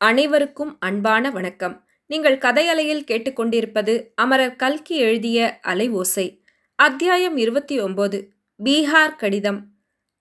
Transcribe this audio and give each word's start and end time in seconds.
அனைவருக்கும் 0.00 0.76
அன்பான 0.80 1.30
வணக்கம். 1.30 1.84
நீங்கள் 2.06 2.38
கதையலையில் 2.38 3.04
கேட்டுக்கொண்டிருப்பது 3.04 4.06
அமரர் 4.14 4.56
கல்கி 4.56 4.96
எழுதிய 4.96 5.58
அலை 5.62 5.90
ஓசை. 5.90 6.42
அத்தியாயம் 6.74 7.36
இருபத்தி 7.36 7.80
ஒன்பது 7.80 8.32
பீகார் 8.64 9.16
கடிதம். 9.16 9.66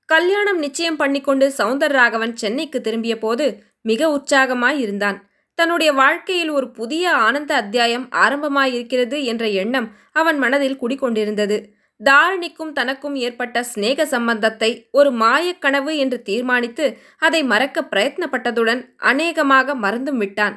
கல்யாணம் 0.06 0.58
நிச்சயம் 0.58 0.96
பண்ணிக்கொண்டு 0.96 1.54
சவுந்தரராகவன் 1.58 2.34
சென்னைக்கு 2.34 2.82
திரும்பிய 2.82 3.18
போது 3.18 3.64
மிக 3.82 4.10
உற்சாகமாய் 4.10 4.78
இருந்தான். 4.78 5.30
தன்னுடைய 5.56 5.94
வாழ்க்கையில் 5.94 6.50
ஒரு 6.50 6.72
புதிய 6.72 7.12
ஆனந்த 7.12 7.56
அத்தியாயம் 7.56 8.10
ஆரம்பமாயிருக்கிறது 8.12 9.24
என்ற 9.24 9.48
எண்ணம் 9.48 9.92
அவன் 10.12 10.38
மனதில் 10.38 10.80
குடிக்கொண்டிருந்தது. 10.82 11.64
தாரிணிக்கும் 12.02 12.74
தனக்கும் 12.74 13.16
ஏற்பட்ட 13.16 13.64
சிநேக 13.64 14.06
சம்பந்தத்தை 14.06 14.70
ஒரு 14.92 15.10
மாயக்கனவு 15.12 15.94
என்று 15.98 16.18
தீர்மானித்து 16.22 16.86
அதை 17.18 17.42
மறக்க 17.44 17.82
பிரயத்னப்பட்டதுடன் 17.92 18.82
அநேகமாக 19.12 19.76
மறந்தும் 19.76 20.18
விட்டான். 20.18 20.56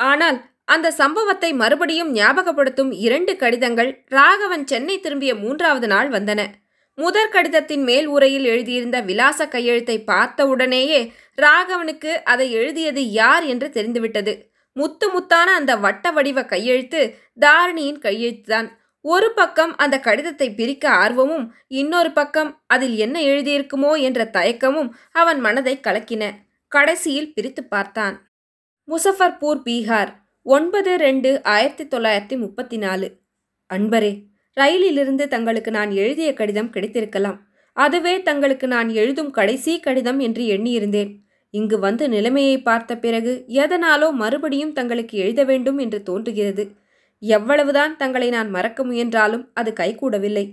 ஆனால் 0.00 0.38
அந்த 0.64 0.88
சம்பவத்தை 0.90 1.50
மறுபடியும் 1.52 2.10
ஞாபகப்படுத்தும் 2.12 2.90
இரண்டு 3.06 3.32
கடிதங்கள் 3.36 3.90
ராகவன் 4.08 4.64
சென்னை 4.64 4.96
திரும்பிய 5.00 5.32
மூன்றாவது 5.34 5.86
நாள் 5.86 6.10
வந்தன. 6.10 6.40
முதற் 6.98 7.32
கடிதத்தின் 7.32 7.84
மேல் 7.84 8.06
உரையில் 8.06 8.44
எழுதியிருந்த 8.44 8.98
விலாச 9.00 9.46
கையெழுத்தை 9.48 9.96
பார்த்தவுடனேயே 10.04 11.00
ராகவனுக்கு 11.38 12.12
அதை 12.24 12.46
எழுதியது 12.52 13.02
யார் 13.10 13.44
என்று 13.44 13.68
தெரிந்துவிட்டது. 13.70 14.32
முத்து 14.76 15.06
முத்தான 15.14 15.48
அந்த 15.60 15.72
வட்ட 15.76 16.10
வடிவ 16.12 16.42
கையெழுத்து 16.44 17.00
தாரிணியின் 17.40 18.00
கையெழுத்துதான். 18.06 18.68
ஒரு 19.04 19.28
பக்கம் 19.30 19.76
அந்த 19.76 20.00
கடிதத்தை 20.00 20.46
பிரிக்க 20.54 20.90
ஆர்வமும் 20.90 21.44
இன்னொரு 21.66 22.10
பக்கம் 22.12 22.50
அதில் 22.66 22.96
என்ன 22.96 23.20
எழுதியிருக்குமோ 23.20 24.00
என்ற 24.00 24.30
தயக்கமும் 24.32 24.90
அவன் 25.12 25.40
மனதை 25.40 25.74
கலக்கின. 25.82 26.24
கடைசியில் 26.72 27.32
பிரித்து 27.32 27.62
பார்த்தான். 27.64 28.16
முசஃபர்பூர் 28.88 29.60
பீகார் 29.64 30.10
ஒன்பது 30.46 30.96
ரெண்டு 30.96 31.30
ஆயிரத்தி 31.42 31.84
தொள்ளாயிரத்தி 31.84 32.36
முப்பத்தி 32.38 32.76
நாலு 32.76 33.08
அன்பரே 33.70 34.12
ரயிலிலிருந்து 34.56 35.28
தங்களுக்கு 35.28 35.70
நான் 35.70 35.90
எழுதிய 35.90 36.32
கடிதம் 36.34 36.70
கிடைத்திருக்கலாம். 36.70 37.38
அதுவே 37.76 38.22
தங்களுக்கு 38.22 38.66
நான் 38.66 38.88
எழுதும் 38.88 39.30
கடைசி 39.30 39.80
கடிதம் 39.80 40.18
என்று 40.18 40.42
எண்ணியிருந்தேன். 40.44 41.10
இங்கு 41.54 41.78
வந்து 41.78 42.08
நிலைமையை 42.08 42.56
பார்த்த 42.62 42.98
பிறகு 42.98 43.44
எதனாலோ 43.48 44.08
மறுபடியும் 44.12 44.72
தங்களுக்கு 44.72 45.18
எழுத 45.18 45.44
வேண்டும் 45.44 45.78
என்று 45.78 46.02
தோன்றுகிறது. 46.02 46.64
எவ்வளவுதான் 47.22 47.94
தங்களை 47.96 48.28
நான் 48.30 48.50
மறக்க 48.50 48.84
முயன்றாலும் 48.84 49.44
அது 49.54 49.70
கைகூடவில்லை. 49.72 50.44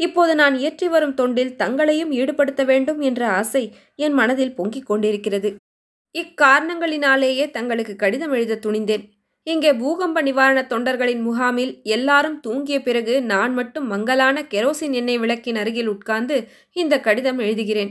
இப்போது 0.00 0.32
நான் 0.34 0.54
இயற்றி 0.54 0.86
வரும் 0.88 1.16
தொண்டில் 1.16 1.56
தங்களையும் 1.56 2.12
ஈடுபடுத்த 2.12 2.62
வேண்டும் 2.64 3.00
என்ற 3.00 3.22
ஆசை 3.30 3.64
என் 3.96 4.14
மனதில் 4.14 4.54
பொங்கிக் 4.54 4.88
கொண்டிருக்கிறது. 4.90 5.50
இக்காரணங்களினாலேயே 6.14 7.44
தங்களுக்கு 7.50 7.94
கடிதம் 7.96 8.32
எழுத 8.32 8.60
துணிந்தேன். 8.66 9.04
இங்கே 9.46 9.70
பூகம்ப 9.72 10.18
நிவாரண 10.22 10.60
தொண்டர்களின் 10.70 11.22
முகாமில் 11.22 11.72
எல்லாரும் 11.88 12.38
தூங்கிய 12.40 12.78
பிறகு 12.82 13.14
நான் 13.22 13.54
மட்டும் 13.54 13.86
மங்கலான 13.86 14.44
கெரோசின் 14.52 14.94
எண்ணெய் 15.00 15.20
விளக்கின் 15.22 15.58
அருகில் 15.58 15.90
உட்கார்ந்து 15.94 16.36
இந்த 16.76 16.94
கடிதம் 17.00 17.40
எழுதுகிறேன். 17.40 17.90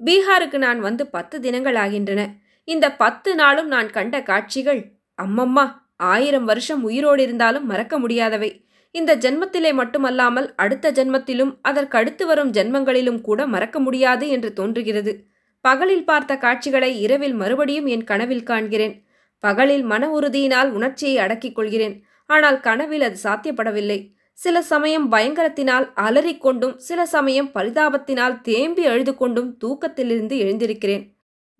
பீகாருக்கு 0.00 0.58
நான் 0.58 0.80
வந்து 0.80 1.04
பத்து 1.08 1.36
தினங்கள் 1.40 1.78
ஆகின்றன. 1.84 2.20
இந்த 2.68 2.86
பத்து 3.02 3.30
நாளும் 3.34 3.68
நான் 3.68 3.90
கண்ட 3.90 4.16
காட்சிகள் 4.22 4.80
அம்மம்மா! 5.18 5.66
ஆயிரம் 6.02 6.44
வருஷம் 6.44 6.82
உயிரோடு 6.82 7.22
இருந்தாலும் 7.22 7.66
மறக்க 7.66 7.98
முடியாதவை. 7.98 8.64
இந்த 8.90 9.16
ஜென்மத்திலே 9.16 9.72
மட்டுமல்லாமல் 9.72 10.54
அடுத்த 10.54 10.92
ஜென்மத்திலும் 10.92 11.56
அதற்கடுத்து 11.68 12.26
வரும் 12.26 12.52
ஜென்மங்களிலும் 12.52 13.20
கூட 13.20 13.46
மறக்க 13.46 13.80
முடியாது 13.80 14.28
என்று 14.28 14.52
தோன்றுகிறது. 14.52 15.24
பகலில் 15.60 16.04
பார்த்த 16.04 16.36
காட்சிகளை 16.36 17.00
இரவில் 17.00 17.34
மறுபடியும் 17.34 17.86
என் 17.86 18.04
கனவில் 18.04 18.42
காண்கிறேன். 18.42 19.02
பகலில் 19.38 19.82
மன 19.82 20.18
உறுதியினால் 20.20 20.70
உணர்ச்சியை 20.70 21.18
அடக்கிக் 21.18 21.54
கொள்கிறேன். 21.54 22.04
ஆனால் 22.26 22.60
கனவில் 22.60 23.02
அது 23.02 23.16
சாத்தியப்படவில்லை. 23.22 24.10
சில 24.32 24.62
சமயம் 24.62 25.12
பயங்கரத்தினால் 25.12 25.88
அலறிக்கொண்டும் 25.96 26.76
சில 26.76 27.06
சமயம் 27.06 27.50
பரிதாபத்தினால் 27.54 28.40
தேம்பி 28.40 28.86
அழுது 28.86 29.14
கொண்டும் 29.14 29.56
தூக்கத்திலிருந்து 29.56 30.36
எழுந்திருக்கிறேன். 30.38 31.11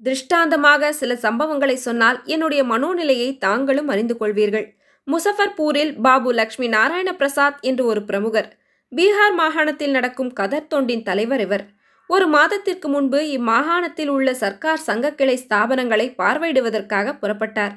திருஷ்டாந்தமாக 0.02 0.92
சில 0.92 1.14
சம்பவங்களை 1.14 1.74
சொன்னால் 1.74 2.18
என்னுடைய 2.24 2.64
மனோநிலையை 2.64 3.38
தாங்களும் 3.38 3.88
அறிந்து 3.88 4.14
கொள்வீர்கள். 4.20 4.66
முசஃபர்பூரில் 5.06 5.92
பாபு 6.00 6.32
லக்ஷ்மி 6.32 6.68
நாராயண 6.68 7.10
பிரசாத் 7.14 7.60
என்று 7.60 7.84
ஒரு 7.86 8.04
பிரமுகர். 8.04 8.48
பீகார் 8.92 9.34
மாகாணத்தில் 9.34 9.90
நடக்கும் 9.90 10.32
கதர் 10.32 10.68
தொண்டின் 10.74 11.02
தலைவர் 11.02 11.40
இவர். 11.40 11.64
ஒரு 12.10 12.26
மாதத்திற்கு 12.26 12.88
முன்பு 12.88 13.18
இம்மாகாணத்தில் 13.38 14.08
உள்ள 14.08 14.34
சர்க்கார் 14.34 14.84
சங்கக்கிளை 14.86 15.36
ஸ்தாபனங்களை 15.44 16.06
பார்வையிடுவதற்காக 16.18 17.14
புறப்பட்டார். 17.18 17.74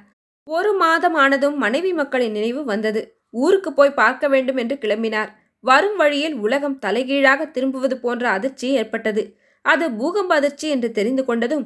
ஒரு 0.48 0.74
மாதம் 0.74 1.14
ஆனதும் 1.14 1.56
மனைவி 1.58 1.94
மக்களின் 1.94 2.32
நினைவு 2.32 2.64
வந்தது. 2.64 3.02
ஊருக்கு 3.30 3.74
போய் 3.74 3.98
பார்க்க 4.02 4.28
வேண்டும் 4.28 4.58
என்று 4.58 4.76
கிளம்பினார். 4.82 5.32
வரும் 5.60 5.96
வழியில் 5.96 6.36
உலகம் 6.36 6.80
தலைகீழாக 6.80 7.46
திரும்புவது 7.46 7.96
போன்ற 7.98 8.30
அதிர்ச்சி 8.30 8.68
ஏற்பட்டது. 8.72 9.24
அது 9.62 9.86
பூகம்ப 9.90 10.28
அதிர்ச்சி 10.28 10.68
என்று 10.70 10.92
தெரிந்து 10.92 11.24
கொண்டதும் 11.24 11.66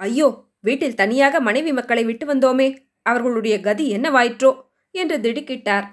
ஐயோ 0.00 0.28
வீட்டில் 0.60 0.94
தனியாக 0.94 1.40
மனைவி 1.40 1.72
மக்களை 1.72 2.04
விட்டு 2.04 2.26
வந்தோமே 2.26 2.68
அவர்களுடைய 3.02 3.60
கதி 3.60 3.84
என்னவாயிற்றோ 3.96 4.50
என்று 4.90 5.16
திடுக்கிட்டார். 5.16 5.86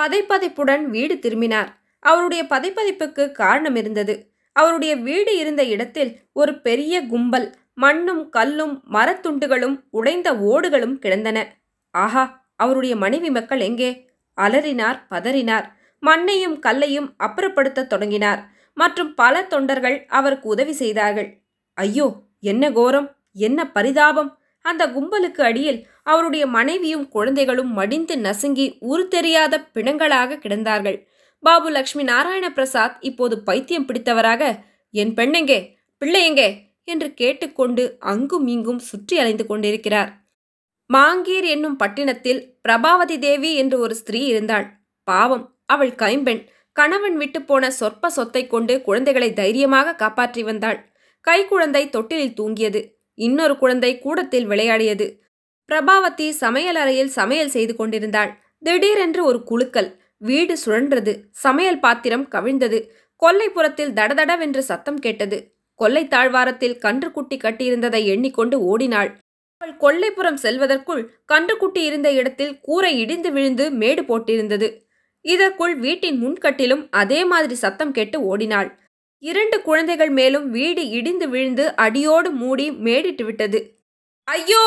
பதைப்பதைப்புடன் 0.00 0.84
வீடு 0.84 1.18
திரும்பினார். 1.18 1.70
அவருடைய 1.98 2.42
பதைப்பதைப்புக்கு 2.50 3.32
காரணம் 3.32 3.76
இருந்தது. 3.76 4.14
அவருடைய 4.52 4.96
வீடு 4.96 5.38
இருந்த 5.38 5.62
இடத்தில் 5.64 6.10
ஒரு 6.32 6.52
பெரிய 6.60 6.94
கும்பல் 7.06 7.54
மண்ணும் 7.74 8.28
கல்லும் 8.28 8.74
மரத்துண்டுகளும் 8.92 9.76
உடைந்த 9.90 10.28
ஓடுகளும் 10.34 10.96
கிடந்தன. 10.98 11.38
ஆஹா 11.94 12.24
அவருடைய 12.56 12.96
மனைவி 12.96 13.30
மக்கள் 13.30 13.60
எங்கே? 13.60 13.90
அலறினார் 14.38 14.98
பதறினார். 15.10 15.66
மண்ணையும் 15.98 16.58
கல்லையும் 16.58 17.08
அப்புறப்படுத்த 17.18 17.86
தொடங்கினார். 17.86 18.40
மற்றும் 18.74 19.14
பல 19.14 19.42
தொண்டர்கள் 19.44 19.96
அவருக்கு 20.08 20.48
உதவி 20.48 20.72
செய்தார்கள். 20.72 21.28
ஐயோ 21.78 22.06
என்ன 22.40 22.70
கோரம்? 22.70 23.08
என்ன 23.32 23.70
பரிதாபம்? 23.70 24.38
அந்த 24.60 24.82
கும்பலுக்கு 24.86 25.40
அடியில் 25.40 25.86
அவருடைய 26.02 26.46
மனைவியும் 26.46 27.08
குழந்தைகளும் 27.08 27.72
மடிந்து 27.72 28.16
நசுங்கி 28.18 28.76
உரு 28.80 29.08
தெரியாத 29.08 29.58
பிணங்களாக 29.74 30.38
கிடந்தார்கள். 30.38 30.98
பாபு 31.38 31.70
லக்ஷ்மி 31.70 32.02
நாராயண 32.02 32.52
பிரசாத் 32.52 32.96
இப்போது 33.00 33.42
பைத்தியம் 33.42 33.86
பிடித்தவராக 33.86 34.42
என் 34.90 35.14
பெண்ணெங்கே? 35.14 35.60
பிள்ளையெங்கே 36.02 36.48
என்று 36.84 37.14
கேட்டுக்கொண்டு 37.14 37.96
அங்கும் 37.98 38.46
இங்கும் 38.46 38.78
சுற்றி 38.78 39.18
அலைந்து 39.18 39.46
கொண்டிருக்கிறார். 39.46 40.10
மாங்கீர் 40.90 41.46
என்னும் 41.46 41.76
பட்டினத்தில் 41.76 42.40
பிரபாவதி 42.68 43.18
தேவி 43.18 43.54
என்று 43.54 43.78
ஒரு 43.78 43.94
ஸ்திரீ 43.94 44.24
இருந்தாள். 44.24 44.66
பாவம் 45.08 45.44
அவள் 45.66 45.94
கைம்பெண். 45.94 46.42
கணவன் 46.72 47.16
விட்டு 47.16 47.42
போன 47.42 47.70
சொற்ப 47.70 48.08
சொத்தை 48.08 48.46
கொண்டு 48.46 48.82
குழந்தைகளை 48.82 49.32
தைரியமாக 49.32 49.94
காப்பாற்றி 49.94 50.42
வந்தாள். 50.42 50.78
கைக்குழந்தை 51.24 51.90
தொட்டிலில் 51.90 52.38
தூங்கியது. 52.40 52.80
இன்னொரு 53.22 53.58
குழந்தை 53.58 53.98
கூடத்தில் 53.98 54.46
விளையாடியது. 54.46 55.06
பிரபாவதி 55.68 56.30
சமையல் 56.30 56.74
அறையில் 56.74 57.08
சமையல் 57.08 57.48
செய்து 57.48 57.76
கொண்டிருந்தாள். 57.76 58.32
திடீரென்று 58.58 59.24
ஒரு 59.24 59.44
குலுக்கல். 59.44 59.90
வீடு 60.16 60.54
சுழன்றது. 60.64 61.12
சமையல் 61.30 61.80
பாத்திரம் 61.80 62.26
கவிழ்ந்தது. 62.30 62.78
கொல்லைப்புறத்தில் 63.22 63.94
தடதடவென்று 63.98 64.58
சத்தம் 64.58 64.98
கேட்டது. 64.98 65.38
கொல்லை 65.74 66.08
தாழ்வாரத்தில் 66.08 66.78
கன்றுக்குட்டி 66.78 67.36
கட்டியிருந்ததை 67.36 68.00
எண்ணிக்கொண்டு 68.04 68.56
ஓடினாள். 68.62 69.10
அவள் 69.60 69.74
கொல்லைப்புறம் 69.76 70.38
செல்வதற்குள் 70.42 71.02
கன்றுக்குட்டி 71.32 71.82
இருந்த 71.88 72.08
இடத்தில் 72.12 72.54
கூரை 72.60 72.92
இடிந்து 72.98 73.30
விழுந்து 73.32 73.64
மேடு 73.70 74.02
போட்டிருந்தது. 74.02 74.68
இதற்குள் 75.24 75.74
வீட்டின் 75.76 76.18
முன்கட்டிலும் 76.18 76.84
அதே 76.90 77.20
மாதிரி 77.24 77.54
சத்தம் 77.54 77.92
கேட்டு 77.92 78.18
ஓடினாள். 78.22 78.68
இரண்டு 79.22 79.62
குழந்தைகள் 79.62 80.10
மேலும் 80.10 80.50
வீடு 80.50 80.88
இடிந்து 80.90 81.28
விழுந்து 81.28 81.74
அடியோடு 81.76 82.30
மூடி 82.32 82.70
மேடிட்டு 82.86 83.24
விட்டது. 83.24 83.58
ஐயோ! 84.28 84.64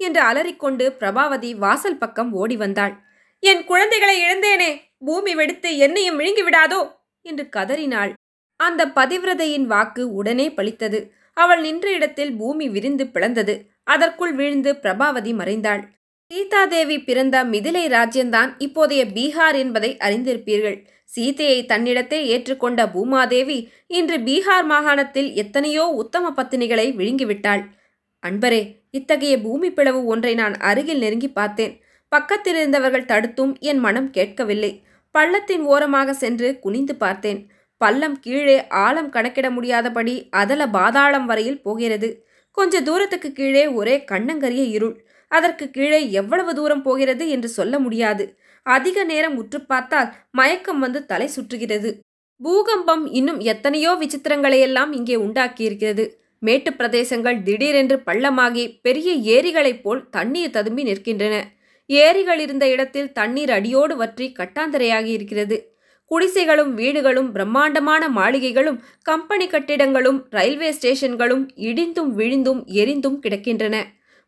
என்று 0.00 0.20
அலறிக்கொண்டு 0.20 0.84
பிரபாவதி 1.00 1.50
வாசல் 1.58 1.98
பக்கம் 1.98 2.32
ஓடி 2.32 2.56
வந்தாள். 2.56 2.94
என் 3.42 3.64
குழந்தைகளை 3.64 4.16
இழந்தேனே! 4.22 4.70
பூமி 4.98 5.34
வெடித்து 5.34 5.76
என்னையும் 5.76 6.16
விழுங்கி 6.16 6.42
விடாதோ! 6.42 6.80
என்று 7.24 7.48
கதறினாள். 7.48 8.12
அந்த 8.60 8.82
பதிவிரதையின் 8.94 9.66
வாக்கு 9.66 10.02
உடனே 10.12 10.46
பலித்தது 10.50 10.98
அவள் 11.36 11.60
நின்ற 11.60 11.86
இடத்தில் 11.90 12.32
பூமி 12.36 12.68
விரிந்து 12.68 13.04
பிளந்தது. 13.06 13.54
அதற்குள் 13.84 14.32
விழுந்து 14.32 14.70
பிரபாவதி 14.74 15.32
மறைந்தாள். 15.34 15.82
சீதாதேவி 16.30 16.96
பிறந்த 17.02 17.44
மிதிலை 17.44 17.84
ராஜ்யம்தான் 17.88 18.50
இப்போதைய 18.58 19.02
பீகார் 19.14 19.56
என்பதை 19.56 19.90
அறிந்திருப்பீர்கள். 20.00 20.76
சீதையை 21.12 21.60
தன்னிடத்தே 21.66 22.18
ஏற்றுக்கொண்ட 22.34 22.80
பூமாதேவி 22.94 23.58
இன்று 23.98 24.16
பீகார் 24.18 24.66
மாகாணத்தில் 24.66 25.30
எத்தனையோ 25.34 25.84
உத்தம 26.02 26.32
பத்தினிகளை 26.36 26.86
விழுங்கிவிட்டாள். 26.98 27.62
அன்பரே 28.22 28.62
இத்தகைய 28.90 29.34
பூமி 29.40 29.68
பிளவு 29.70 30.00
ஒன்றை 30.04 30.34
நான் 30.34 30.54
அருகில் 30.60 30.98
நெருங்கி 30.98 31.30
பார்த்தேன். 31.30 31.74
பக்கத்தில் 32.08 32.54
இருந்தவர்கள் 32.54 33.04
தடுத்தும் 33.04 33.52
என் 33.60 33.78
மனம் 33.78 34.10
கேட்கவில்லை. 34.10 34.72
பள்ளத்தின் 35.14 35.64
ஓரமாக 35.64 36.12
சென்று 36.12 36.48
குனிந்து 36.58 36.94
பார்த்தேன். 36.94 37.40
பள்ளம் 37.80 38.16
கீழே 38.20 38.56
ஆழம் 38.68 39.10
கணக்கிட 39.10 39.46
முடியாதபடி 39.50 40.14
அதல 40.30 40.62
பாதாளம் 40.68 41.26
வரையில் 41.26 41.62
போகிறது. 41.62 42.08
கொஞ்ச 42.56 42.82
தூரத்துக்கு 42.82 43.30
கீழே 43.32 43.64
ஒரே 43.80 43.94
கண்ணங்கரிய 44.10 44.64
இருள். 44.76 44.96
அதற்கு 45.30 45.66
கீழே 45.70 46.00
எவ்வளவு 46.10 46.52
தூரம் 46.54 46.82
போகிறது 46.82 47.24
என்று 47.28 47.48
சொல்ல 47.48 47.74
முடியாது. 47.78 48.24
அதிக 48.62 49.04
நேரம் 49.04 49.36
உற்று 49.36 49.60
பார்த்தால் 49.60 50.14
மயக்கம் 50.30 50.78
வந்து 50.78 51.06
தலை 51.06 51.30
சுற்றுகிறது. 51.36 51.98
பூகம்பம் 52.42 53.06
இன்னும் 53.06 53.40
எத்தனையோ 53.40 53.92
விசித்திரங்களையெல்லாம் 53.92 54.92
இங்கே 54.92 55.16
உண்டாக்கியிருக்கிறது. 55.16 56.10
மேட்டுப் 56.38 56.80
பிரதேசங்கள் 56.80 57.42
திடீரென்று 57.42 58.02
பள்ளமாகி 58.06 58.78
பெரிய 58.82 59.40
ஏரிகளைப் 59.40 59.82
போல் 59.82 60.08
தண்ணீர் 60.08 60.50
ததும்பி 60.50 60.82
நிற்கின்றன. 60.82 61.42
ஏரிகள் 61.86 62.38
இருந்த 62.38 62.68
இடத்தில் 62.68 63.12
தண்ணீர் 63.12 63.50
அடியோடு 63.50 63.96
வற்றி 63.96 64.32
கட்டாந்தரையாகி 64.38 65.04
இருக்கிறது 65.04 65.74
குடிசைகளும் 66.04 66.74
வீடுகளும் 66.74 67.32
பிரம்மாண்டமான 67.32 68.08
மாளிகைகளும் 68.08 68.78
கம்பெனி 69.02 69.46
கட்டிடங்களும் 69.46 70.26
ரயில்வே 70.30 70.70
ஸ்டேஷன்களும் 70.70 71.48
இடிந்தும் 71.56 72.10
விழுந்தும் 72.16 72.64
எரிந்தும் 72.64 73.22
கிடக்கின்றன. 73.22 73.82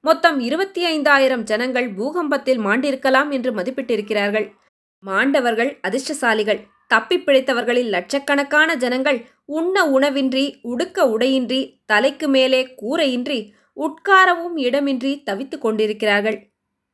மொத்தம் 0.05 0.41
இருபத்தி 0.41 0.85
ஐந்தாயிரம் 0.85 1.43
ஜனங்கள் 1.43 1.95
பூகம்பத்தில் 1.95 2.59
மாண்டிருக்கலாம் 2.59 3.31
என்று 3.31 3.55
மதிப்பிட்டிருக்கிறார்கள். 3.55 4.51
மாண்டவர்கள் 4.99 5.81
அதிர்ஷ்டசாலிகள் 5.89 6.61
தப்பி 6.89 7.19
பிழைத்தவர்களில் 7.19 7.89
லட்சக்கணக்கான 7.89 8.75
ஜனங்கள் 8.75 9.27
உண்ண 9.45 9.87
உணவின்றி 9.87 10.55
உடுக்க 10.63 11.11
உடையின்றி 11.11 11.81
தலைக்கு 11.87 12.29
மேலே 12.29 12.75
கூரையின்றி 12.83 13.51
உட்காரவும் 13.77 14.57
இடமின்றி 14.57 15.23
தவித்துக் 15.23 15.61
கொண்டிருக்கிறார்கள். 15.61 16.51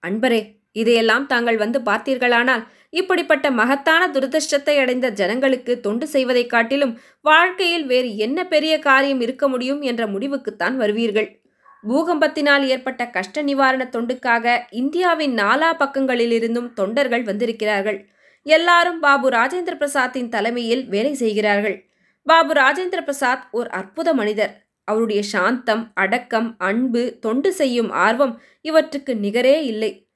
அன்பரே 0.07 0.57
இதையெல்லாம் 0.73 1.27
தாங்கள் 1.27 1.57
வந்து 1.57 1.81
பார்த்தீர்களானால் 1.81 2.67
இப்படிப்பட்ட 2.91 3.51
மகத்தான 3.51 4.11
துரதிருஷ்டத்தை 4.13 4.79
அடைந்த 4.79 5.09
ஜனங்களுக்கு 5.09 5.81
தொண்டு 5.81 6.07
செய்வதைக் 6.07 6.51
காட்டிலும் 6.51 6.99
வாழ்க்கையில் 7.21 7.87
வேறு 7.87 8.17
என்ன 8.17 8.47
பெரிய 8.47 8.79
காரியம் 8.79 9.21
இருக்க 9.21 9.49
முடியும் 9.49 9.81
என்ற 9.81 10.07
முடிவுக்குத்தான் 10.07 10.77
வருவீர்கள். 10.77 11.38
பூகம்பத்தினால் 11.83 12.67
ஏற்பட்ட 12.67 13.07
கஷ்ட 13.07 13.43
நிவாரண 13.43 13.89
தொண்டுக்காக 13.93 14.59
இந்தியாவின் 14.71 15.35
நாலா 15.35 15.71
பக்கங்களிலிருந்தும் 15.79 16.73
தொண்டர்கள் 16.73 17.23
வந்திருக்கிறார்கள். 17.23 18.09
எல்லாரும் 18.43 19.01
பாபு 19.01 19.29
ராஜேந்திர 19.29 19.75
பிரசாத்தின் 19.75 20.29
தலைமையில் 20.29 20.89
வேலை 20.89 21.15
செய்கிறார்கள். 21.15 21.89
பாபு 22.23 22.53
ராஜேந்திர 22.53 23.01
பிரசாத் 23.03 23.49
ஓர் 23.51 23.69
அற்புத 23.69 24.15
மனிதர். 24.15 24.67
அவருடைய 24.85 25.23
சாந்தம் 25.23 25.91
அடக்கம் 25.95 26.55
அன்பு 26.59 27.19
தொண்டு 27.21 27.53
செய்யும் 27.53 27.91
ஆர்வம் 27.91 28.41
இவற்றுக்கு 28.61 29.15
நிகரே 29.15 29.63
இல்லை. 29.63 30.09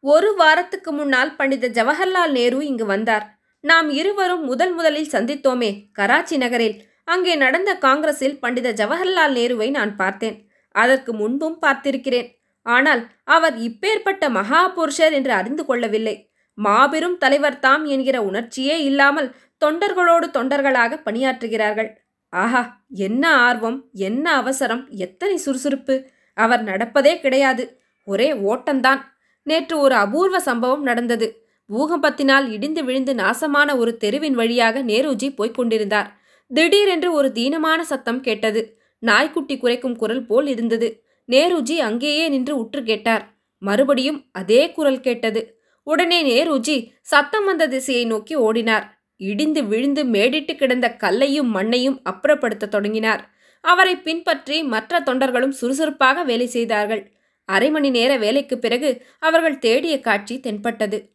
ஒரு 0.00 0.34
வாரத்துக்கு 0.34 0.92
முன்னால் 0.92 1.36
பண்டித 1.36 1.68
ஜவஹர்லால் 1.68 2.30
நேரு 2.30 2.66
இங்கு 2.66 2.86
வந்தார். 2.86 3.38
நாம் 3.60 3.90
இருவரும் 3.90 4.44
முதல் 4.44 4.72
முதலில் 4.72 5.10
சந்தித்தோமே 5.10 5.90
கராச்சி 5.92 6.36
நகரில். 6.36 6.84
அங்கே 7.04 7.34
நடந்த 7.34 7.74
காங்கிரஸில் 7.74 8.40
பண்டித 8.40 8.72
ஜவஹர்லால் 8.72 9.34
நேருவை 9.34 9.70
நான் 9.70 9.96
பார்த்தேன். 9.96 10.45
அதற்கு 10.82 11.10
முன்பும் 11.14 11.58
பார்த்திருக்கிறேன். 11.62 12.28
ஆனால் 12.66 13.02
அவர் 13.24 13.56
இப்பேற்பட்ட 13.58 14.24
மகா 14.28 14.60
புருஷர் 14.68 15.14
என்று 15.18 15.32
அறிந்து 15.32 15.62
கொள்ளவில்லை. 15.64 16.16
மாபெரும் 16.58 17.18
தலைவர் 17.18 17.58
தாம் 17.58 17.84
என்கிற 17.84 18.16
உணர்ச்சியே 18.22 18.76
இல்லாமல் 18.82 19.28
தொண்டர்களோடு 19.64 20.26
தொண்டர்களாக 20.36 20.98
பணியாற்றுகிறார்கள். 21.06 21.90
ஆஹா 22.32 22.62
என்ன 23.06 23.24
ஆர்வம் 23.46 23.78
என்ன 24.06 24.26
அவசரம் 24.32 24.84
எத்தனை 25.04 25.36
சுறுசுறுப்பு. 25.36 25.96
அவர் 26.36 26.62
நடப்பதே 26.64 27.12
கிடையாது. 27.20 27.64
ஒரே 28.08 28.28
ஓட்டம்தான். 28.50 29.00
நேற்று 29.46 29.76
ஒரு 29.78 29.94
அபூர்வ 29.94 30.36
சம்பவம் 30.40 30.82
நடந்தது. 30.82 31.28
பூகம்பத்தினால் 31.70 32.46
இடிந்து 32.50 32.82
விழுந்து 32.84 33.12
நாசமான 33.14 33.68
ஒரு 33.76 33.92
தெருவின் 34.02 34.36
வழியாக 34.40 34.82
நேருஜி 34.82 35.28
போய்க் 35.34 35.54
கொண்டிருந்தார். 35.54 36.08
திடீரென்று 36.50 37.08
ஒரு 37.12 37.28
தீனமான 37.34 37.80
சத்தம் 37.92 38.20
கேட்டது. 38.20 38.60
நாய்க்குட்டி 38.98 39.58
குறைக்கும் 39.58 39.96
குரல் 39.96 40.26
போல் 40.26 40.46
இருந்தது. 40.46 41.04
நேருஜி 41.32 41.76
அங்கேயே 41.76 42.28
நின்று 42.28 42.58
உற்று 42.58 42.82
கேட்டார். 42.82 43.34
மறுபடியும் 43.58 44.24
அதே 44.32 44.72
குரல் 44.72 45.00
கேட்டது. 45.00 45.60
உடனே 45.82 46.22
நேருஜி 46.22 46.88
சத்தம் 47.02 47.44
வந்த 47.44 47.66
திசையை 47.66 48.04
நோக்கி 48.04 48.36
ஓடினார். 48.36 48.82
இடிந்து 49.16 49.66
விழுந்து 49.66 50.04
மேடிட்டு 50.04 50.54
கிடந்த 50.54 50.94
கல்லையும் 50.94 51.50
மண்ணையும் 51.50 52.00
அப்புறப்படுத்த 52.10 52.68
தொடங்கினார். 52.68 53.30
அவரை 53.60 53.96
பின்பற்றி 53.96 54.62
மற்ற 54.62 55.00
தொண்டர்களும் 55.00 55.48
சுறுசுறுப்பாக 55.48 56.22
வேலை 56.22 56.46
செய்தார்கள். 56.46 57.12
அரை 57.44 57.70
மணி 57.70 57.90
நேர 57.90 58.16
வேலைக்குப் 58.16 58.60
பிறகு 58.60 59.06
அவர்கள் 59.18 59.58
தேடிய 59.58 60.00
காட்சி 60.00 60.40
தென்பட்டது. 60.40 61.14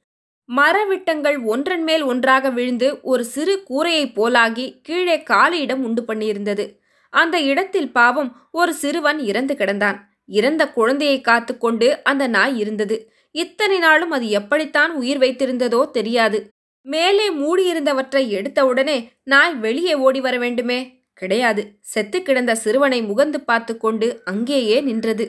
மரவிட்டங்கள் 0.55 1.43
ஒன்றன் 1.43 1.83
மேல் 1.83 2.01
ஒன்றாக 2.01 2.49
விழுந்து 2.49 2.99
ஒரு 3.01 3.23
சிறு 3.23 3.63
கூரையைப் 3.69 4.13
போலாகி 4.15 4.81
கீழே 4.81 5.23
காலியிடம் 5.23 5.83
உண்டு 5.83 6.03
பண்ணியிருந்தது. 6.07 6.80
அந்த 7.13 7.41
இடத்தில் 7.41 7.91
பாவம் 7.91 8.49
ஒரு 8.51 8.73
சிறுவன் 8.73 9.19
இறந்து 9.19 9.53
கிடந்தான். 9.53 9.97
இறந்த 10.25 10.69
குழந்தையை 10.69 11.21
காத்து 11.21 11.57
கொண்டு 11.57 12.03
அந்த 12.03 12.27
நாய் 12.27 12.57
இருந்தது. 12.57 13.11
இத்தனை 13.31 13.79
நாளும் 13.79 14.11
அது 14.11 14.29
எப்படித்தான் 14.29 14.91
உயிர் 14.91 15.19
வைத்திருந்ததோ 15.19 15.91
தெரியாது. 15.91 16.53
மேலே 16.81 17.29
மூடியிருந்தவற்றை 17.31 18.23
எடுத்தவுடனே 18.37 19.07
நாய் 19.23 19.55
வெளியே 19.55 19.93
ஓடி 19.93 20.19
வர 20.21 20.37
வேண்டுமே? 20.37 21.03
கிடையாது. 21.13 21.77
செத்து 21.81 22.21
கிடந்த 22.21 22.55
சிறுவனை 22.55 23.01
முகந்து 23.01 23.37
பார்த்து 23.37 23.77
கொண்டு 23.77 24.21
அங்கேயே 24.25 24.81
நின்றது. 24.81 25.25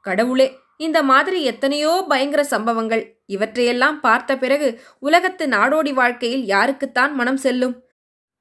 கடவுளே 0.00 0.58
இந்த 0.76 1.02
மாதிரி 1.02 1.42
எத்தனையோ 1.42 2.04
பயங்கர 2.08 2.44
சம்பவங்கள். 2.44 3.22
இவற்றையெல்லாம் 3.26 4.00
பார்த்த 4.00 4.36
பிறகு 4.36 4.80
உலகத்து 4.98 5.46
நாடோடி 5.46 5.92
வாழ்க்கையில் 5.92 6.44
யாருக்குத்தான் 6.46 7.12
மனம் 7.12 7.36
செல்லும்? 7.36 7.85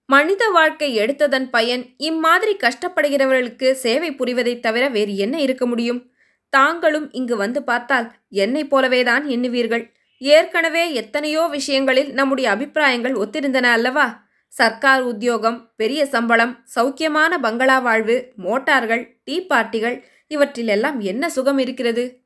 மனித 0.06 0.48
வாழ்க்கை 0.50 0.98
எடுத்ததன் 1.00 1.50
பயன் 1.50 1.94
இம்மாதிரி 1.98 2.56
கஷ்டப்படுகிறவர்களுக்கு 2.56 3.72
சேவை 3.72 4.12
புரிவதைத் 4.12 4.60
தவிர 4.60 4.90
வேறு 4.90 5.16
என்ன 5.16 5.42
இருக்க 5.42 5.66
முடியும்? 5.66 6.12
தாங்களும் 6.50 7.12
இங்கு 7.12 7.36
வந்து 7.38 7.64
பார்த்தால் 7.64 8.14
என்னைப் 8.30 8.76
போலவேதான் 8.76 9.26
எண்ணுவீர்கள். 9.28 9.92
ஏற்கனவே 10.18 10.94
எத்தனையோ 10.94 11.42
விஷயங்களில் 11.42 12.14
நம்முடைய 12.14 12.50
அபிப்பிராயங்கள் 12.50 13.14
ஒத்திருந்தன 13.14 13.64
அல்லவா? 13.64 14.28
சர்க்கார் 14.48 15.02
உத்தியோகம் 15.02 15.72
பெரிய 15.76 16.06
சம்பளம் 16.06 16.66
சௌக்கியமான 16.76 17.38
பங்களா 17.42 17.80
வாழ்வு 17.80 18.34
மோட்டார்கள் 18.36 19.22
டீ 19.24 19.46
பார்ட்டிகள் 19.50 20.04
இவற்றிலெல்லாம் 20.30 20.98
என்ன 20.98 21.30
சுகம் 21.30 21.58
இருக்கிறது? 21.58 22.22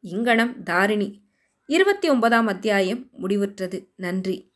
இங்கனம் 0.00 0.62
தாரிணி. 0.62 1.22
இருபத்தி 1.66 2.08
ஒன்பதாம் 2.08 2.46
அத்தியாயம் 2.46 3.10
முடிவுற்றது. 3.22 3.84
நன்றி. 3.96 4.53